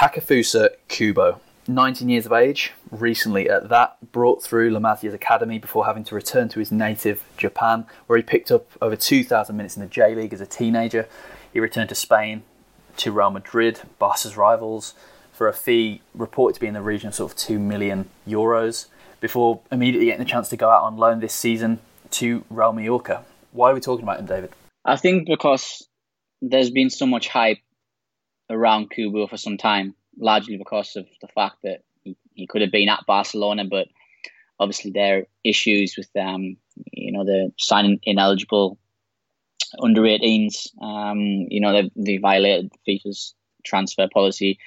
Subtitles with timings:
[0.00, 5.84] Takefusa Kubo, 19 years of age, recently at that, brought through La Masia's academy before
[5.84, 9.82] having to return to his native Japan, where he picked up over 2,000 minutes in
[9.82, 11.06] the J League as a teenager.
[11.52, 12.44] He returned to Spain,
[12.96, 14.94] to Real Madrid, Barca's rivals,
[15.34, 18.86] for a fee reported to be in the region of sort of 2 million euros,
[19.20, 21.78] before immediately getting the chance to go out on loan this season
[22.12, 23.26] to Real Mallorca.
[23.52, 24.54] Why are we talking about him, David?
[24.82, 25.86] I think because
[26.40, 27.58] there's been so much hype
[28.50, 32.72] around Kubo for some time, largely because of the fact that he, he could have
[32.72, 33.88] been at Barcelona, but
[34.58, 36.56] obviously there are issues with um,
[36.92, 38.78] you know the signing ineligible
[39.82, 40.68] under 18s.
[40.82, 44.58] Um, you know they, they violated FIFA's transfer policy,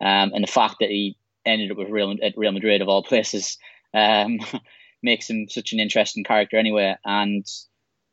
[0.00, 3.02] um, and the fact that he ended up with Real at Real Madrid of all
[3.02, 3.58] places
[3.94, 4.38] um,
[5.02, 6.96] makes him such an interesting character anyway.
[7.04, 7.46] And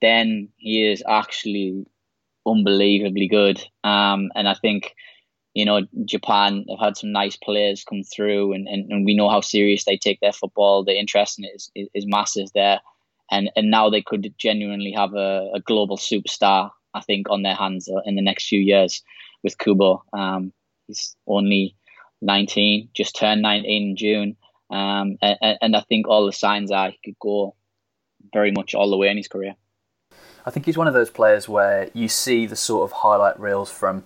[0.02, 1.86] then he is actually
[2.46, 3.64] unbelievably good.
[3.84, 4.96] Um, and I think,
[5.54, 9.30] you know, Japan have had some nice players come through, and, and, and we know
[9.30, 10.84] how serious they take their football.
[10.84, 12.80] The interest in it is, is, is massive there.
[13.32, 17.56] And, and now they could genuinely have a, a global superstar, I think, on their
[17.56, 19.04] hands uh, in the next few years
[19.44, 20.04] with Kubo.
[20.14, 20.52] Um,
[20.88, 21.76] he's only
[22.22, 24.38] 19, just turned 19 in June.
[24.70, 27.56] Um, and, and I think all the signs are he could go
[28.34, 29.56] very much all the way in his career.
[30.46, 33.70] I think he's one of those players where you see the sort of highlight reels
[33.70, 34.04] from,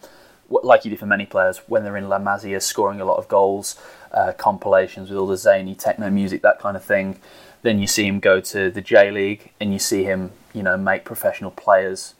[0.49, 3.27] like you do for many players, when they're in La Masia scoring a lot of
[3.27, 3.79] goals,
[4.11, 7.19] uh, compilations with all the zany techno music, that kind of thing.
[7.61, 10.77] Then you see him go to the J League and you see him, you know,
[10.77, 12.13] make professional players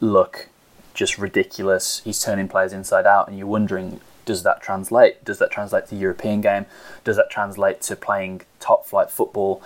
[0.00, 0.48] look
[0.94, 2.02] just ridiculous.
[2.04, 5.24] He's turning players inside out, and you're wondering, does that translate?
[5.24, 6.66] Does that translate to European game?
[7.04, 9.62] Does that translate to playing top flight football?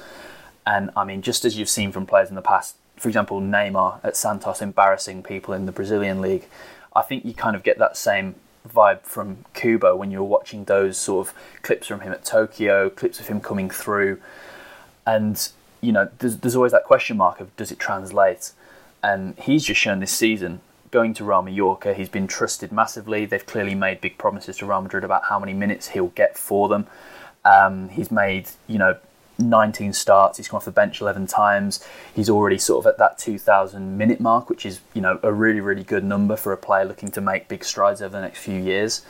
[0.66, 4.00] And I mean, just as you've seen from players in the past, for example, Neymar
[4.02, 6.47] at Santos embarrassing people in the Brazilian league,
[6.96, 8.34] I think you kind of get that same
[8.68, 13.20] vibe from Kubo when you're watching those sort of clips from him at Tokyo, clips
[13.20, 14.20] of him coming through,
[15.06, 15.48] and
[15.80, 18.52] you know, there's, there's always that question mark of does it translate?
[19.02, 23.26] And he's just shown this season going to Real Mallorca, he's been trusted massively.
[23.26, 26.68] They've clearly made big promises to Real Madrid about how many minutes he'll get for
[26.68, 26.86] them.
[27.44, 28.96] Um, he's made, you know,
[29.38, 30.38] 19 starts.
[30.38, 31.84] He's come off the bench 11 times.
[32.14, 35.60] He's already sort of at that 2,000 minute mark, which is you know a really
[35.60, 38.58] really good number for a player looking to make big strides over the next few
[38.58, 39.04] years.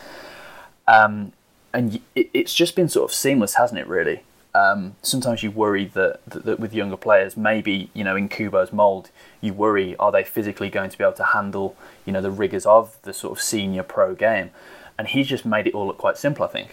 [0.88, 1.32] Um,
[1.72, 3.86] and it's just been sort of seamless, hasn't it?
[3.86, 4.22] Really.
[4.54, 8.72] Um, sometimes you worry that, that, that, with younger players, maybe you know in Kubo's
[8.72, 9.10] mould,
[9.42, 11.76] you worry are they physically going to be able to handle
[12.06, 14.50] you know the rigors of the sort of senior pro game,
[14.98, 16.44] and he's just made it all look quite simple.
[16.44, 16.70] I think.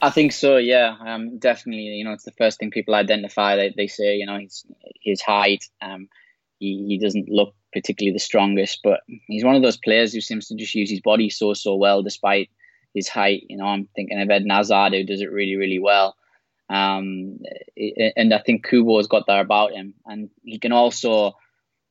[0.00, 0.56] I think so.
[0.56, 1.82] Yeah, um, definitely.
[1.82, 3.56] You know, it's the first thing people identify.
[3.56, 4.64] They they say, you know, his
[5.02, 5.64] his height.
[5.82, 6.08] Um,
[6.58, 10.48] he he doesn't look particularly the strongest, but he's one of those players who seems
[10.48, 12.50] to just use his body so so well despite
[12.94, 13.44] his height.
[13.48, 16.16] You know, I'm thinking of Ed Hazard who does it really really well.
[16.70, 17.38] Um,
[18.16, 21.36] and I think Kubo has got that about him, and he can also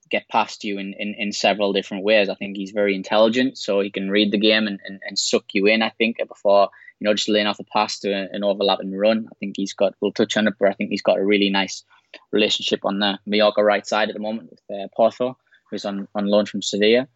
[0.09, 2.29] get past you in, in, in several different ways.
[2.29, 5.45] I think he's very intelligent, so he can read the game and, and, and suck
[5.53, 5.81] you in.
[5.81, 9.27] I think before you know, just laying off a pass to an overlapping run.
[9.31, 11.49] I think he's got, we'll touch on it, but I think he's got a really
[11.49, 11.83] nice
[12.31, 15.35] relationship on the Mallorca right side at the moment with uh, Pozo,
[15.69, 17.07] who's on, on loan from Sevilla.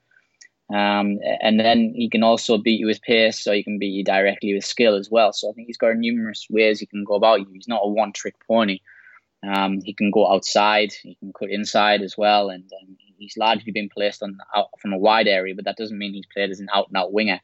[0.74, 4.04] Um, and then he can also beat you with pace, so he can beat you
[4.04, 5.34] directly with skill as well.
[5.34, 7.48] So I think he's got numerous ways he can go about you.
[7.52, 8.80] He's not a one trick pony.
[9.44, 13.72] Um, he can go outside, he can cut inside as well, and um, he's largely
[13.72, 16.60] been placed on out from a wide area, but that doesn't mean he's played as
[16.60, 17.42] an out and out winger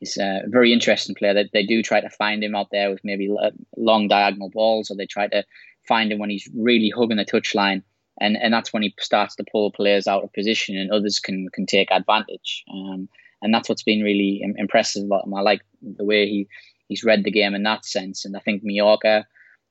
[0.00, 1.34] he's a very interesting player.
[1.34, 3.34] They, they do try to find him out there with maybe
[3.76, 5.44] long diagonal balls, or they try to
[5.86, 7.82] find him when he's really hugging the touchline,
[8.20, 11.48] and and that's when he starts to pull players out of position, and others can
[11.52, 12.64] can take advantage.
[12.72, 13.08] Um,
[13.42, 15.34] and that's what's been really impressive about him.
[15.34, 16.48] I like the way he
[16.88, 19.26] he's read the game in that sense, and I think Mallorca.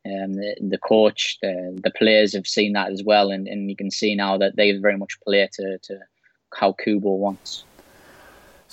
[0.06, 3.76] Um, the, the coach, the, the players have seen that as well, and, and you
[3.78, 6.00] can see now that they very much play to, to
[6.54, 7.64] how Kubo wants.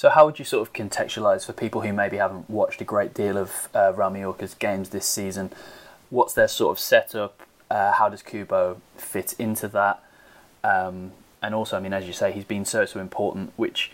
[0.00, 3.12] So, how would you sort of contextualise for people who maybe haven't watched a great
[3.12, 5.52] deal of uh, Real Mallorca's games this season?
[6.08, 7.43] What's their sort of setup?
[7.70, 10.02] Uh, how does Kubo fit into that?
[10.64, 11.12] Um,
[11.43, 13.52] and also, I mean, as you say, he's been so so important.
[13.56, 13.93] Which,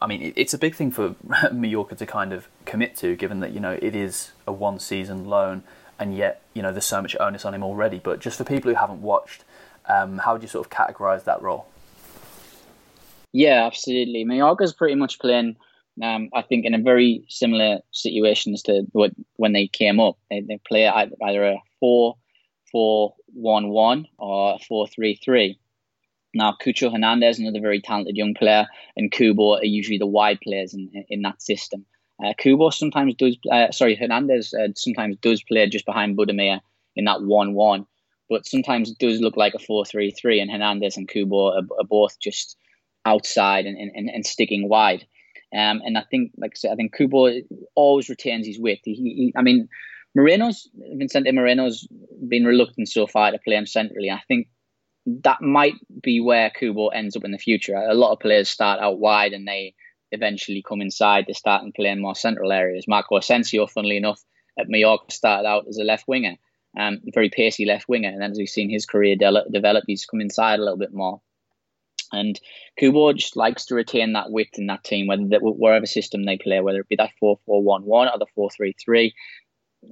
[0.00, 1.16] I mean, it's a big thing for
[1.52, 5.26] Mallorca to kind of commit to, given that you know it is a one season
[5.26, 5.64] loan,
[5.98, 7.98] and yet you know there's so much onus on him already.
[7.98, 9.44] But just for people who haven't watched,
[9.86, 11.66] um, how would you sort of categorise that role?
[13.32, 14.24] Yeah, absolutely.
[14.24, 15.56] Mallorca's pretty much playing,
[16.02, 20.18] um, I think, in a very similar situation as to what when they came up.
[20.30, 22.16] They, they play either a 4
[22.70, 25.58] 4 1 1 or 4 3 3.
[26.34, 30.72] Now, Cucho Hernandez, another very talented young player, and Kubo are usually the wide players
[30.72, 31.84] in, in that system.
[32.24, 36.60] Uh, Kubo sometimes does, uh, sorry, Hernandez uh, sometimes does play just behind Budimir
[36.96, 37.86] in that 1 1,
[38.30, 41.62] but sometimes it does look like a 4 3 3, and Hernandez and Kubo are,
[41.78, 42.56] are both just
[43.04, 45.06] outside and, and, and sticking wide.
[45.54, 47.30] Um, and I think, like I said, I think Kubo
[47.74, 48.82] always retains his width.
[48.84, 49.68] He, he, I mean,
[50.14, 51.86] Moreno's Vicente Moreno's
[52.26, 54.10] been reluctant so far to play him centrally.
[54.10, 54.48] I think
[55.06, 57.74] that might be where Kubo ends up in the future.
[57.74, 59.74] A lot of players start out wide and they
[60.10, 61.24] eventually come inside.
[61.26, 62.86] They start and play in more central areas.
[62.86, 64.22] Marco Asensio, funnily enough,
[64.58, 66.36] at Mallorca started out as a left winger,
[66.78, 70.06] um, very pacey left winger, and then as we've seen his career de- develop, he's
[70.06, 71.20] come inside a little bit more.
[72.12, 72.38] And
[72.78, 76.36] Kubo just likes to retain that width in that team, whether that wherever system they
[76.36, 79.14] play, whether it be that 4 4 1 1 or the 4 3 3,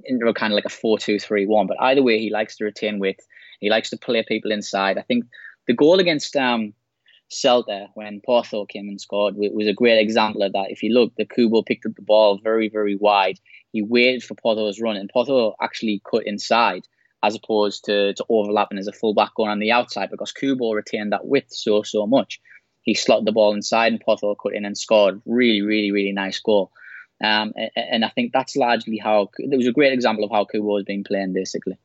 [0.05, 1.67] into kind of like a 4 2 3 1.
[1.67, 3.25] But either way, he likes to retain width.
[3.59, 4.97] He likes to play people inside.
[4.97, 5.25] I think
[5.67, 6.73] the goal against um,
[7.31, 10.69] Celta when Pozo came and scored was a great example of that.
[10.69, 13.39] If you look, the Kubo picked up the ball very, very wide.
[13.71, 16.87] He waited for Pozo's run, and Pozo actually cut inside
[17.23, 21.11] as opposed to, to overlapping as a fullback going on the outside because Kubo retained
[21.11, 22.41] that width so, so much.
[22.81, 25.21] He slotted the ball inside and Pozo cut in and scored.
[25.25, 26.71] Really, really, really nice goal.
[27.23, 30.45] Um, and, and, I think that's largely how it was a great example of how
[30.45, 31.77] Kubo has been playing, basically.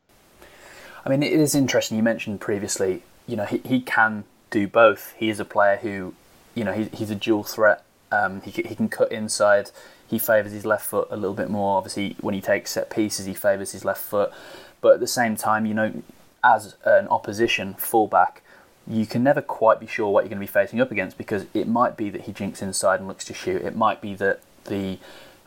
[1.05, 1.99] I mean, it is interesting.
[1.99, 5.13] You mentioned previously, you know, he, he can do both.
[5.19, 6.15] He is a player who,
[6.55, 7.85] you know, he, he's a dual threat.
[8.11, 9.71] Um, he, he can cut inside.
[10.09, 11.77] He favours his left foot a little bit more.
[11.77, 14.33] Obviously, when he takes set pieces, he favours his left foot.
[14.81, 16.03] But at the same time, you know,
[16.45, 18.43] as an opposition fullback,
[18.87, 21.47] you can never quite be sure what you're going to be facing up against because
[21.55, 23.63] it might be that he jinks inside and looks to shoot.
[23.63, 24.99] It might be that the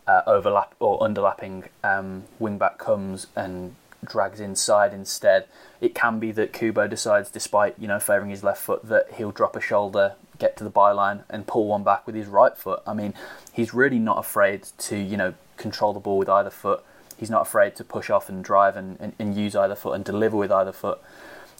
[0.07, 5.45] uh, overlap or underlapping um, wingback comes and drags inside instead.
[5.79, 9.31] It can be that Kubo decides, despite you know favouring his left foot, that he'll
[9.31, 12.81] drop a shoulder, get to the byline, and pull one back with his right foot.
[12.85, 13.13] I mean,
[13.53, 16.83] he's really not afraid to you know control the ball with either foot
[17.19, 20.05] he's not afraid to push off and drive and, and, and use either foot and
[20.05, 20.99] deliver with either foot.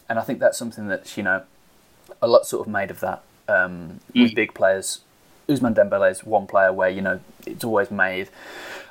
[0.08, 1.44] And I think that's something that's, you know,
[2.22, 4.24] a lot sort of made of that um, mm.
[4.24, 5.02] with big players.
[5.48, 8.30] Ousmane Dembele is one player where, you know, it's always made,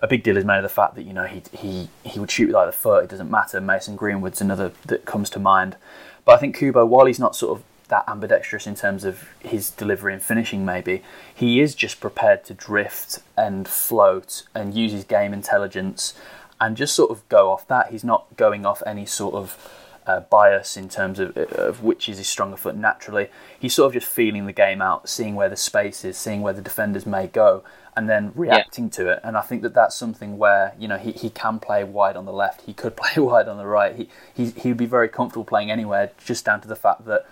[0.02, 2.30] a big deal is made of the fact that, you know, he, he, he would
[2.30, 3.60] shoot with either foot, it doesn't matter.
[3.60, 5.76] Mason Greenwood's another that comes to mind.
[6.24, 9.70] But I think Kubo, while he's not sort of that ambidextrous in terms of his
[9.70, 11.02] delivery and finishing, maybe,
[11.34, 16.12] he is just prepared to drift and float and use his game intelligence
[16.60, 17.90] and just sort of go off that.
[17.90, 19.56] He's not going off any sort of
[20.08, 23.28] uh, bias in terms of, of which is his stronger foot naturally.
[23.58, 26.54] He's sort of just feeling the game out, seeing where the space is, seeing where
[26.54, 27.62] the defenders may go,
[27.94, 28.90] and then reacting yeah.
[28.90, 29.20] to it.
[29.22, 32.24] And I think that that's something where you know he, he can play wide on
[32.24, 33.94] the left, he could play wide on the right.
[33.94, 37.26] He he he'd be very comfortable playing anywhere, just down to the fact that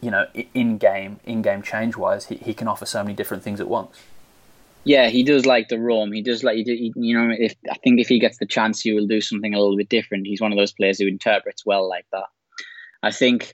[0.00, 3.44] you know in game, in game change wise, he, he can offer so many different
[3.44, 3.96] things at once.
[4.84, 6.12] Yeah, he does like the roam.
[6.12, 7.34] He does like you know.
[7.38, 9.88] If I think if he gets the chance, he will do something a little bit
[9.88, 10.26] different.
[10.26, 12.26] He's one of those players who interprets well like that.
[13.02, 13.52] I think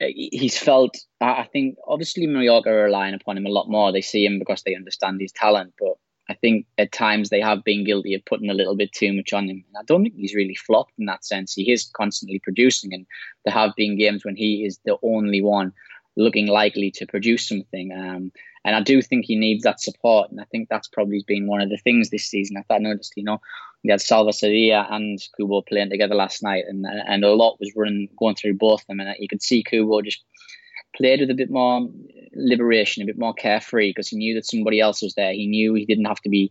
[0.00, 0.96] uh, he's felt.
[1.20, 3.92] I think obviously Mallorca are relying upon him a lot more.
[3.92, 5.94] They see him because they understand his talent, but
[6.28, 9.32] I think at times they have been guilty of putting a little bit too much
[9.32, 9.64] on him.
[9.68, 11.54] And I don't think he's really flopped in that sense.
[11.54, 13.06] He is constantly producing, and
[13.44, 15.72] there have been games when he is the only one
[16.16, 17.92] looking likely to produce something.
[17.92, 18.32] Um,
[18.66, 20.30] and I do think he needs that support.
[20.30, 22.62] And I think that's probably been one of the things this season.
[22.68, 23.40] I noticed, you know,
[23.84, 27.72] we had Salva Sevilla and Kubo playing together last night, and and a lot was
[27.76, 28.98] running going through both of them.
[28.98, 30.24] And you could see Kubo just
[30.96, 31.88] played with a bit more
[32.34, 35.32] liberation, a bit more carefree, because he knew that somebody else was there.
[35.32, 36.50] He knew he didn't have to be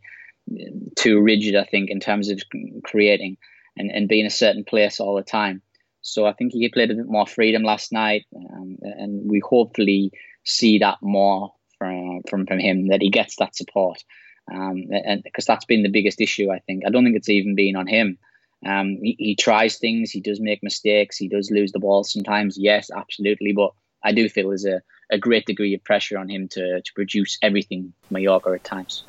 [0.96, 2.42] too rigid, I think, in terms of
[2.84, 3.36] creating
[3.76, 5.62] and, and being a certain place all the time.
[6.02, 10.12] So I think he played a bit more freedom last night, um, and we hopefully
[10.46, 14.04] see that more from from, from him that he gets that support,
[14.52, 16.52] um, and because that's been the biggest issue.
[16.52, 18.18] I think I don't think it's even been on him.
[18.66, 22.58] Um, he, he tries things, he does make mistakes, he does lose the ball sometimes.
[22.58, 23.72] Yes, absolutely, but
[24.04, 27.38] I do feel there's a, a great degree of pressure on him to to produce
[27.42, 29.04] everything Mallorca at times.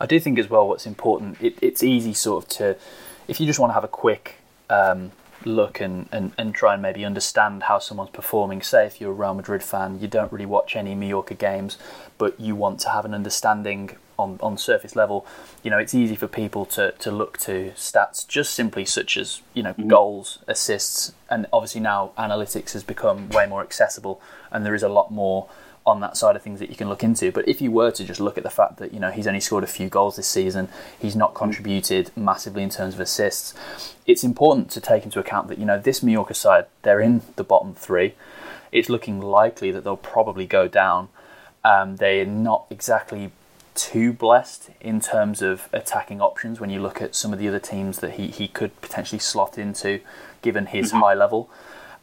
[0.00, 1.40] I do think as well what's important.
[1.40, 2.76] It, it's easy sort of to
[3.28, 4.36] if you just want to have a quick
[4.68, 5.12] um,
[5.46, 8.62] look and, and, and try and maybe understand how someone's performing.
[8.62, 11.78] Say, if you're a Real Madrid fan, you don't really watch any Mallorca games,
[12.18, 15.26] but you want to have an understanding on, on surface level.
[15.62, 19.42] You know, it's easy for people to, to look to stats just simply such as,
[19.54, 19.88] you know, mm-hmm.
[19.88, 24.20] goals, assists, and obviously now analytics has become way more accessible
[24.50, 25.48] and there is a lot more
[25.84, 27.32] on that side of things that you can look into.
[27.32, 29.40] But if you were to just look at the fact that you know he's only
[29.40, 33.54] scored a few goals this season, he's not contributed massively in terms of assists.
[34.06, 37.44] It's important to take into account that you know this Mallorca side they're in the
[37.44, 38.14] bottom three.
[38.70, 41.08] It's looking likely that they'll probably go down.
[41.64, 43.30] Um, they're not exactly
[43.74, 47.58] too blessed in terms of attacking options when you look at some of the other
[47.58, 50.00] teams that he, he could potentially slot into
[50.42, 51.00] given his mm-hmm.
[51.00, 51.50] high level.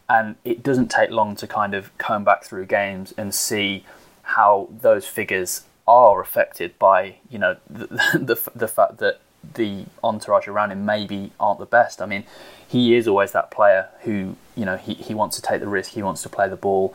[0.10, 3.86] And it doesn't take long to kind of comb back through games and see
[4.24, 9.20] how those figures are affected by you know the, the, the fact that
[9.54, 12.01] the entourage around him maybe aren't the best.
[12.01, 12.25] I mean,
[12.68, 15.92] he is always that player who you know he, he wants to take the risk,
[15.92, 16.94] he wants to play the ball.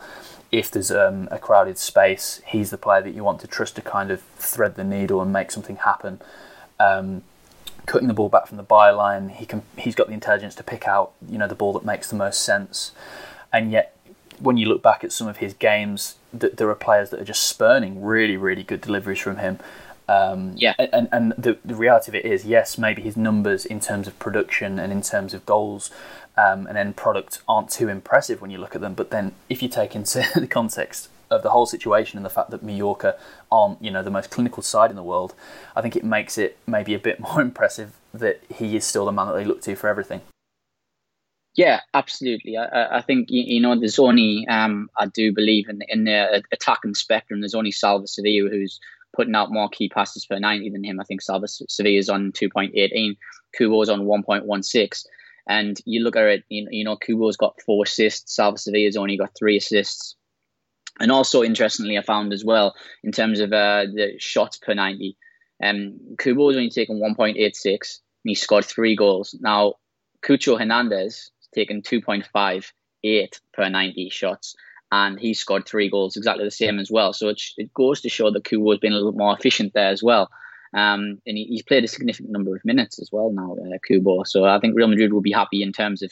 [0.51, 3.81] If there's um, a crowded space, he's the player that you want to trust to
[3.81, 6.21] kind of thread the needle and make something happen.
[6.79, 7.23] Um,
[7.85, 10.87] cutting the ball back from the byline, he can he's got the intelligence to pick
[10.87, 12.91] out you know the ball that makes the most sense.
[13.51, 13.95] And yet,
[14.39, 17.25] when you look back at some of his games, th- there are players that are
[17.25, 19.59] just spurning really really good deliveries from him.
[20.07, 20.75] Um, yeah.
[20.77, 24.17] And, and the, the reality of it is, yes, maybe his numbers in terms of
[24.19, 25.89] production and in terms of goals
[26.37, 28.93] um, and end product aren't too impressive when you look at them.
[28.93, 32.51] But then if you take into the context of the whole situation and the fact
[32.51, 33.17] that Mallorca
[33.51, 35.33] aren't, you know, the most clinical side in the world,
[35.75, 39.11] I think it makes it maybe a bit more impressive that he is still the
[39.11, 40.21] man that they look to for everything.
[41.55, 42.57] Yeah, absolutely.
[42.57, 46.95] I, I think you, know there's only um, I do believe in in the attacking
[46.95, 47.39] spectrum.
[47.39, 48.77] There's only Salva Sevilla who's
[49.15, 50.99] putting out more key passes per 90 than him.
[50.99, 53.15] I think Salva Sevilla is on 2.18,
[53.57, 55.05] Kubo's on 1.16.
[55.47, 59.31] And you look at it, you know, Kubo's got four assists, Salva Sevilla's only got
[59.37, 60.15] three assists.
[60.99, 65.17] And also, interestingly, I found as well, in terms of uh, the shots per 90,
[65.63, 67.79] um, Kubo's only taken 1.86 and
[68.23, 69.35] he scored three goals.
[69.39, 69.75] Now,
[70.25, 74.55] Cucho Hernandez has taken 2.58 per 90 shots
[74.91, 77.11] and he scored three goals, exactly the same as well.
[77.13, 79.89] So it, it goes to show that Kubo has been a little more efficient there
[79.89, 80.29] as well.
[80.73, 84.23] Um, and he, he's played a significant number of minutes as well now, uh, Kubo.
[84.23, 86.11] So I think Real Madrid will be happy in terms of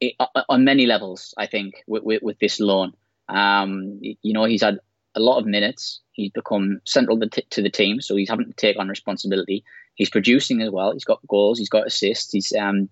[0.00, 0.14] it,
[0.48, 1.34] on many levels.
[1.38, 2.94] I think with, with, with this loan,
[3.28, 4.78] um, you know, he's had
[5.14, 6.00] a lot of minutes.
[6.12, 9.64] He's become central to, t- to the team, so he's having to take on responsibility.
[9.94, 10.92] He's producing as well.
[10.92, 11.58] He's got goals.
[11.58, 12.32] He's got assists.
[12.32, 12.88] He's um,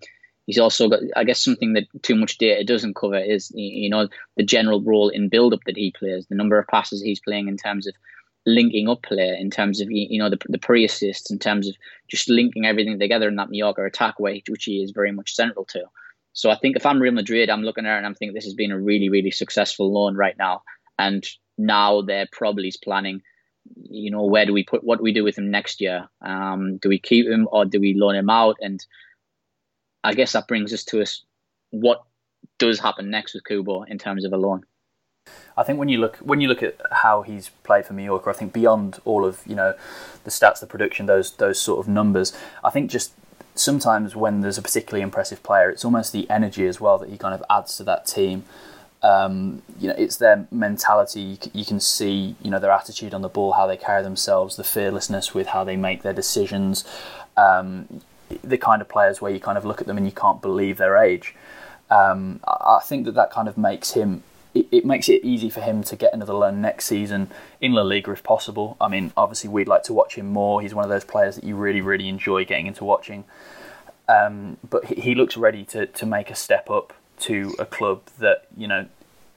[0.46, 4.08] He's also got, I guess, something that too much data doesn't cover is, you know,
[4.37, 7.56] the general role in build-up that he plays, the number of passes he's playing in
[7.56, 7.94] terms of
[8.46, 11.76] linking up play, in terms of, you know, the, the pre-assists, in terms of
[12.08, 15.66] just linking everything together in that Mallorca attack way, which he is very much central
[15.66, 15.84] to.
[16.32, 18.44] So I think if I'm Real Madrid, I'm looking at it and I'm thinking this
[18.44, 20.62] has been a really, really successful loan right now.
[20.99, 21.26] And
[21.58, 23.22] now they're probably planning,
[23.90, 26.08] you know, where do we put what do we do with him next year?
[26.22, 28.56] Um, do we keep him or do we loan him out?
[28.60, 28.84] And
[30.04, 31.25] I guess that brings us to us
[31.70, 32.02] what
[32.58, 34.64] does happen next with Kubo in terms of a loan.
[35.56, 38.32] I think when you look when you look at how he's played for Mallorca, I
[38.32, 39.75] think beyond all of you know
[40.25, 43.12] the stats, the production, those those sort of numbers, I think just
[43.54, 47.19] sometimes when there's a particularly impressive player, it's almost the energy as well that he
[47.19, 48.45] kind of adds to that team.
[49.02, 51.21] Um, you know, it's their mentality.
[51.21, 54.57] You, you, can see, you know, their attitude on the ball, how they carry themselves,
[54.57, 56.85] the fearlessness with how they make their decisions.
[57.37, 58.02] Um,
[58.45, 60.76] the kind of players where you kind of look at them and you can't believe
[60.76, 61.35] their age.
[61.90, 64.23] Um, I think that that kind of makes him.
[64.52, 67.30] It, it, makes it easy for him to get another loan next season
[67.61, 68.76] in La Liga if possible.
[68.80, 70.61] I mean, obviously we'd like to watch him more.
[70.61, 73.25] He's one of those players that you really, really enjoy getting into watching.
[74.09, 78.02] Um, but he, he looks ready to, to make a step up to a club
[78.19, 78.87] that you know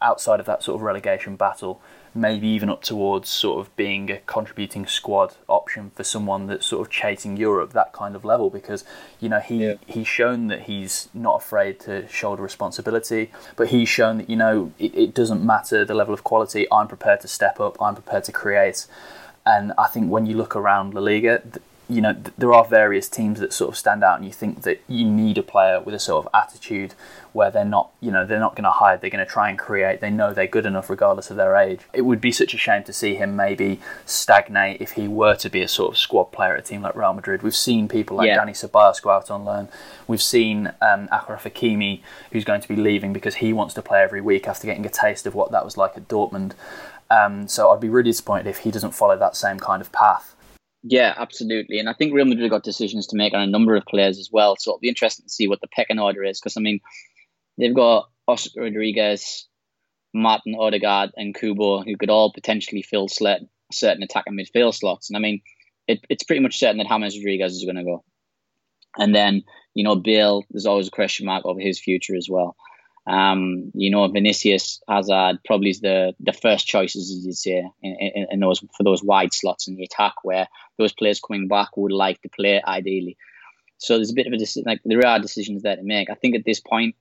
[0.03, 1.81] outside of that sort of relegation battle
[2.15, 6.85] maybe even up towards sort of being a contributing squad option for someone that's sort
[6.85, 8.83] of chasing Europe, that kind of level, because
[9.19, 9.75] you know he yeah.
[9.87, 14.71] he's shown that he's not afraid to shoulder responsibility, but he's shown that you know
[14.77, 16.67] it, it doesn't matter the level of quality.
[16.71, 17.81] I'm prepared to step up.
[17.81, 18.85] I'm prepared to create.
[19.45, 21.41] And I think when you look around La Liga,
[21.89, 24.61] you know, th- there are various teams that sort of stand out, and you think
[24.63, 26.93] that you need a player with a sort of attitude
[27.33, 29.01] where they're not, you know, they're not going to hide.
[29.01, 29.99] They're going to try and create.
[29.99, 31.81] They know they're good enough regardless of their age.
[31.91, 35.49] It would be such a shame to see him maybe stagnate if he were to
[35.49, 37.41] be a sort of squad player at a team like Real Madrid.
[37.41, 38.37] We've seen people like yeah.
[38.37, 39.67] Dani Ceballos go out on loan.
[40.07, 44.03] We've seen um, Achraf Hakimi, who's going to be leaving because he wants to play
[44.03, 46.53] every week after getting a taste of what that was like at Dortmund.
[47.09, 50.35] Um, so I'd be really disappointed if he doesn't follow that same kind of path.
[50.83, 51.79] Yeah, absolutely.
[51.79, 54.29] And I think Real Madrid got decisions to make on a number of players as
[54.31, 54.57] well.
[54.57, 56.39] So it'll be interesting to see what the pecking order is.
[56.39, 56.81] Because, I mean,
[57.57, 59.47] they've got Oscar Rodriguez,
[60.13, 65.09] Martin Odegaard, and Kubo, who could all potentially fill certain attack attacking midfield slots.
[65.09, 65.41] And I mean,
[65.87, 68.03] it, it's pretty much certain that James Rodriguez is going to go.
[68.97, 72.55] And then, you know, Bale, there's always a question mark over his future as well.
[73.05, 77.95] Um, you know, Vinicius Hazard probably is the the first choices, as you say, in,
[77.99, 81.75] in, in, those for those wide slots in the attack where those players coming back
[81.75, 83.17] would like to play ideally.
[83.77, 86.09] So there's a bit of a decision, like there are decisions there to make.
[86.09, 86.95] I think at this point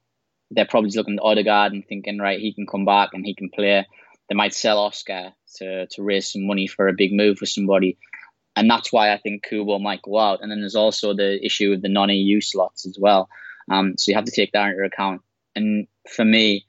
[0.51, 3.49] they're probably looking at Odegaard and thinking, right, he can come back and he can
[3.49, 3.87] play.
[4.29, 7.97] They might sell Oscar to to raise some money for a big move for somebody.
[8.57, 10.41] and that's why I think Kubo might go out.
[10.43, 13.29] And then there's also the issue of the non-EU slots as well.
[13.71, 15.23] Um, so you have to take that into account.
[15.55, 16.65] And for me,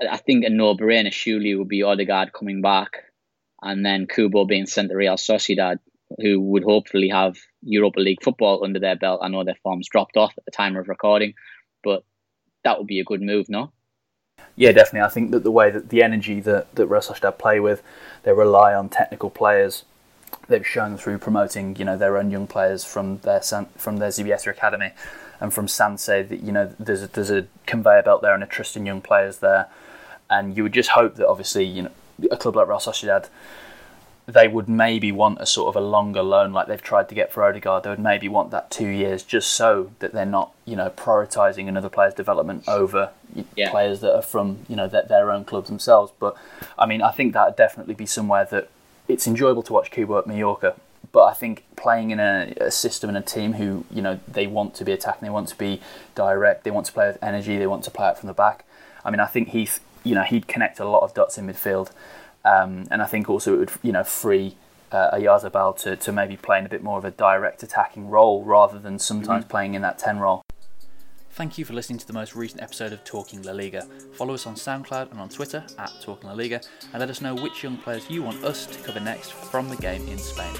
[0.00, 2.90] I think a no-brainer surely would be Odegaard coming back,
[3.60, 5.78] and then Kubo being sent to Real Sociedad,
[6.18, 9.20] who would hopefully have Europa League football under their belt.
[9.22, 11.34] I know their form's dropped off at the time of recording,
[11.82, 12.04] but
[12.62, 13.72] that would be a good move, no?
[14.56, 15.06] Yeah, definitely.
[15.06, 17.82] I think that the way that the energy that, that Real Sociedad play with,
[18.22, 19.84] they rely on technical players
[20.48, 24.48] they've shown through promoting you know their own young players from their from their Zubieta
[24.48, 24.90] academy
[25.40, 28.46] and from Sanse that you know there's a, there's a conveyor belt there and a
[28.46, 29.68] trust in young players there.
[30.30, 31.90] And you would just hope that obviously you know
[32.30, 33.28] a club like Real Sociedad
[34.26, 37.30] they would maybe want a sort of a longer loan like they've tried to get
[37.30, 37.82] for Odegaard.
[37.82, 41.68] They would maybe want that two years just so that they're not you know prioritising
[41.68, 43.10] another player's development over
[43.54, 43.70] yeah.
[43.70, 46.12] players that are from you know their, their own clubs themselves.
[46.18, 46.36] But
[46.78, 48.70] I mean I think that would definitely be somewhere that
[49.08, 50.76] it's enjoyable to watch Kubo at Mallorca,
[51.12, 54.46] but I think playing in a, a, system and a team who you know they
[54.46, 55.80] want to be attacking, they want to be
[56.14, 58.64] direct, they want to play with energy, they want to play out from the back.
[59.04, 59.68] I mean, I think he,
[60.02, 61.90] you know, he'd connect a lot of dots in midfield,
[62.44, 64.56] um, and I think also it would you know free
[64.92, 68.42] uh, Oyarzabal to to maybe play in a bit more of a direct attacking role
[68.42, 69.50] rather than sometimes mm-hmm.
[69.50, 70.43] playing in that ten role.
[71.34, 73.88] Thank you for listening to the most recent episode of Talking La Liga.
[74.12, 76.60] Follow us on SoundCloud and on Twitter at Talking La Liga
[76.92, 79.76] and let us know which young players you want us to cover next from the
[79.76, 80.54] game in Spain.